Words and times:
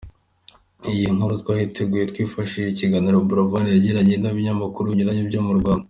Iyi 0.91 1.05
nkuru 1.15 1.33
twayiteguye 1.41 2.03
twifashishije 2.11 2.79
ibiganiro 2.85 3.17
Buravan 3.27 3.65
yagiye 3.71 3.95
agirana 4.01 4.27
n’ 4.29 4.33
ibinyamakuru 4.35 4.85
binyuranye 4.91 5.23
byo 5.31 5.41
mu 5.47 5.53
Rwanda. 5.59 5.79